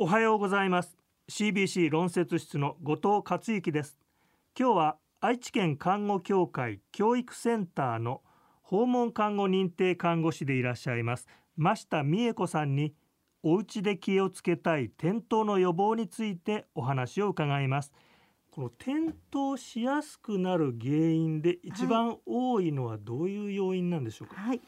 [0.00, 0.96] おはようございます。
[1.28, 3.98] CBC 論説室の後藤克之です。
[4.56, 8.22] 今日は愛知県看護協会教育センターの
[8.62, 11.26] 訪問看護認定看護師でいらっしゃいます
[11.56, 12.94] 増田美恵子さんに
[13.42, 17.92] お家で気をつけたい転倒の予防についてお話を伺います。
[18.52, 24.60] この転倒しやすくなる原因で一番多いのはどういう要因なんでしょうか、はい、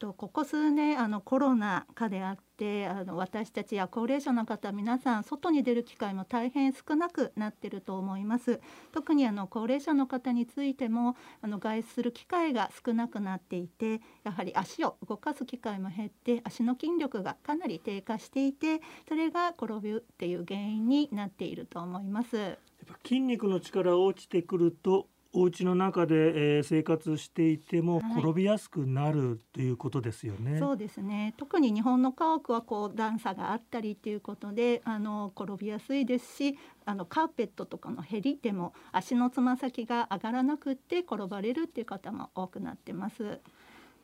[0.00, 8.60] とここ数年あのコロナ禍であってあの私たちや高齢者の方皆さん外に出る機会も大変少なくなってると思います。
[8.92, 22.36] 特にあの高齢者の方についてもあの外出する機会が少なくなっていてやはり足を動かす機会も減って足の筋力がかなり低下していてそれが転ぶっていう原因になっていると思います。
[22.36, 30.58] やっぱ筋肉の力落ちてくるとお家の中で、えー、生活していても転びやすくなるということですよね。
[30.58, 31.34] そうですね。
[31.36, 43.40] 特に日本の家屋はこう段差があったりということで、あの転びやすいですし、あのカーペットとかのへりでも足のつま先が上がらなくって転ばれるっていう方も多くなってます。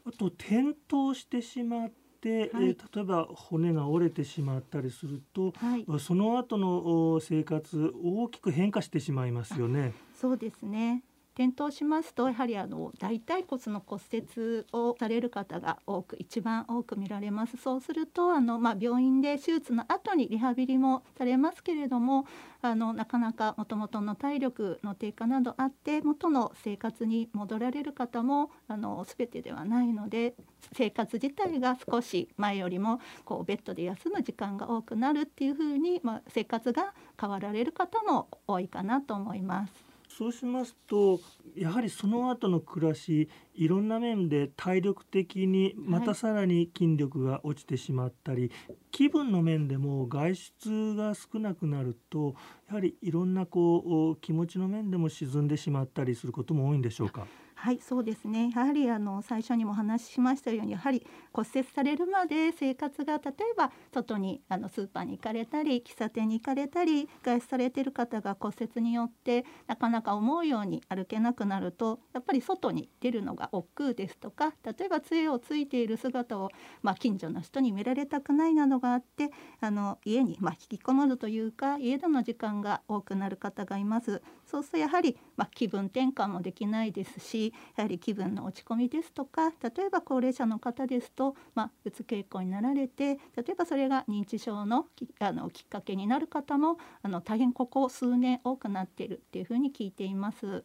[0.04, 9.92] あと転倒してしまって、はい、えー、例えば骨が折れてしまったりすると、はい、その後の生活大きく変化してしまいますよね。
[10.14, 11.02] そうですね。
[11.36, 22.26] 転倒しますとやはりあの大腿骨の骨折をされる方が多く一番多く見られますそうするとあの、まあ、病院で手術の後にリハビリもされますけれども
[22.62, 30.32] あのなかなかもともとの体力の低下などあって元の生活に戻られる方もあの全てではないので
[30.74, 39.85] 生活自体が少し前よりもこうベッドで休む時間が多くなるっていうふうに、まあ、生活が変わられる方も多いかなと思います。
[40.16, 41.20] そうしますと
[41.54, 52.34] やはりその後の暮らしいろんな面で体力的にまたさらに筋力が落ちてしまったり、はい、気分の面でも外出が少なくなると
[52.66, 57.26] やはりいろんなこう気持ちの面でも沈んでしまったりすることも多いんでしょうか？
[57.58, 76.50] はいそうですねやはりあの最初にもお話しましたようにやはり骨折されるまで生活が例えば外にあのスーパーに行かれたり喫茶店に行かれたり外出されてる方が骨折によってなかなか思うように歩けなくなるとやっぱり外に出るのが億劫ですとか例えば杖をついている姿を、
[76.82, 79.30] まあ、近所の人に見られたくないなどがあって
[79.60, 84.22] あの家に、まあ、引きこもるというか家での時間が多くなる方がいます。
[84.44, 94.86] そうするとやはり、まあ、気分転換もできないですしやはり気分の落ち込みですとか例えば高齢者の方ですと、まあ、うつ傾向になられて例えばそれが認知症の
[95.18, 100.64] あのきっかけになる方もあの大変ここ数年多くなっているっていうふうに聞いています。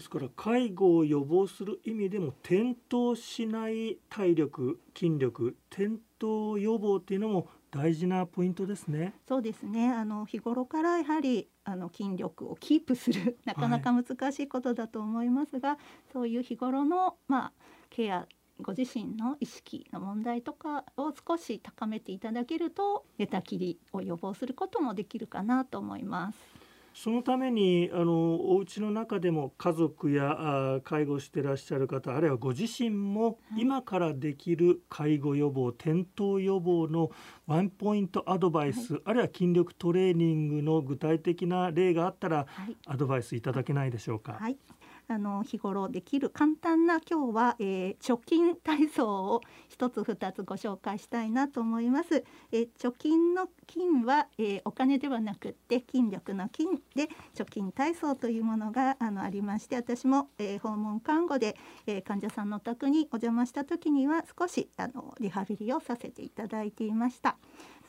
[0.00, 9.14] ですから介護を予防する意味でも転倒しない体力筋力転倒予防っていうのも大事なポイントですね。
[9.28, 9.92] そうですね。
[9.92, 15.78] あの日頃からやはりあの筋力をキープする なかなか難しいことだと思いますが、はい、
[16.12, 17.52] そういう日頃のまあ
[17.88, 18.26] ケア
[18.60, 26.59] ご自身の意識の問題とかを少し高めていただけると寝たきりを予防することもできるかなと思います。
[26.92, 30.36] そのためにあのお家の中でも家族や
[30.76, 37.10] あ介護してらっしゃる方あるいはご自身も今からできる介護予防、はい、転倒予防の
[37.46, 44.32] ワンポイントアドバイス、はい、あるいは筋力トレーニングの具体的な例があったら、はい、アドバイスいただけないでしょうか？
[44.40, 44.56] はい
[45.12, 52.24] あの日頃できる簡単な今日は、えー、貯金体操を一つ二つご紹介したいなと思います。
[52.52, 61.56] えー、貯金の金は、えー、お金ではなくって筋力の筋で貯金体操というものがあのありまして私も、え訪問看護で、
[61.86, 67.36] え患者さんのお宅にお邪魔した時には少しあのリハビリをさせていただいていました。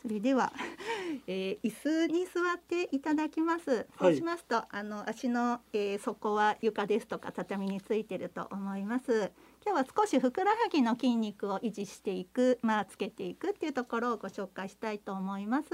[0.01, 0.51] それでは、
[1.27, 3.87] えー、椅子に座っていただきます。
[3.99, 9.31] そうしますと、はい、あの足の、えー、底は床ですとか畳についてると思います。
[9.63, 15.69] 今日は少しふくらはぎの筋肉を維持していく、まあつけていくっていうところをご紹介したいと思います。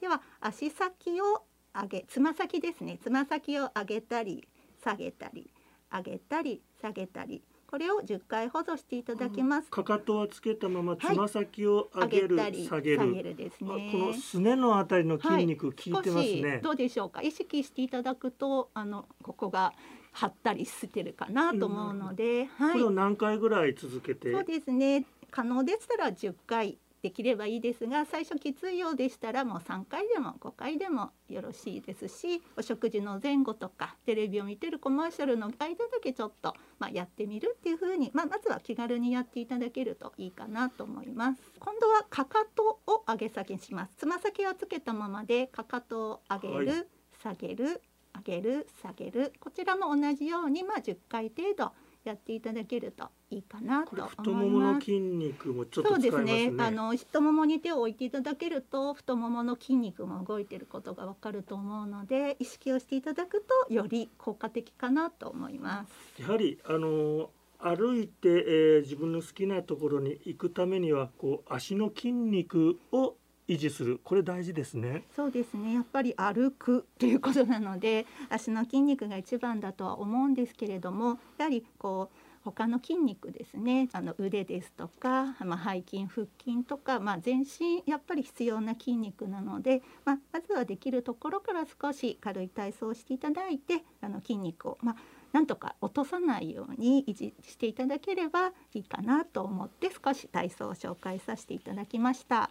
[0.00, 1.44] では足先を
[1.74, 2.98] 上げ、つま先ですね。
[3.02, 4.48] つま先を上げたり
[4.82, 5.50] 下げたり
[5.92, 7.42] 上げたり下げたり。
[7.66, 9.70] これを10回ほどしていただきます。
[9.70, 13.90] かかとはつけたままつま先を上げる、はい、下げるげるですね。
[13.92, 17.22] このすねのあたりの筋肉効いてますね、はい、どうでしょうか？
[17.22, 19.72] 意識していただくとあのここが
[20.12, 24.32] 張ったりしてるかなと思うので、はい、これを何回ぐらい続けて？
[24.32, 25.04] そうですね。
[25.30, 41.40] 可能でしたら10回できればいいですが最初きついようでしたらもう3回でも5回でもよろしいですしお食事の前後とかテレビを見てるコマーシャルの間だけちょっと、まあ、やってみるっていう風に、まあ、まずは気軽にやっていただけるといいかなと思います。
[41.60, 43.94] 今度はかかとを上げ下げします。
[43.98, 46.86] つま先はつけたままでかかとを上げる、はい。
[47.22, 47.82] 下げる
[48.16, 49.32] 上げる下げる。
[49.38, 51.70] こちらも同じようにまあ10回程度
[52.10, 54.16] やっていただけるといいかなとこれ思います。
[54.16, 56.32] 太ももの筋肉もちょっそうと使いますね。
[56.32, 56.64] ですね。
[56.64, 66.22] あの太ももに手を置いていただけると太ももの筋肉も動いていることがわかると思うので意識をしていただくとより効果的かなと思います。
[66.22, 73.16] やはりあの歩いて、えー自分の好きなところに行くためにはこう足の筋肉を
[73.48, 75.04] 維持するこれ大事ですね。
[75.14, 75.74] そうですね。
[75.74, 83.88] やっぱり歩くということなので足の筋肉が一番だとは思うんですけれども、やはりこう他の筋肉ですね。
[83.92, 94.96] あの腕ですとか、まあ、背筋、腹筋とか、まあ、全身やっぱり必要な筋肉なので、まあ、まずはできるところから少し軽い体操をしていただいて、あの筋肉をまあ
[95.32, 102.48] なんとか落とさないように維持していただければいいかなと思って少し体操を紹介させていただきました。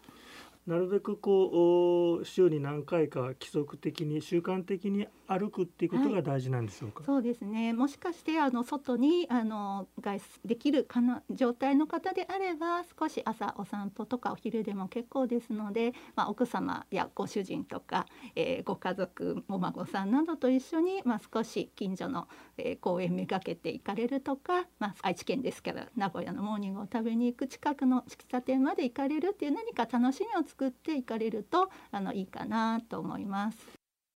[0.67, 7.03] なるべくこう週に何回か規則的に習慣的に歩くっていうことが大事なんでしょうか？
[7.03, 7.73] そうですね。
[7.73, 18.05] もしかしてあの外にあの外出できるかな状態の方であれば少し朝お散歩とかお昼でも結構ですので、まあ、奥様やご主人とか、
[18.35, 33.84] えーご家族お孫さんなどと一緒に、まあ、少し近所の、えー公園めがけて行かれるとか、まあ、愛知県ですから名古屋のモーニングを食べに行く近くの喫茶店まで行かれるっていう何か楽しみを作って行かれるとあのいいかなと思います。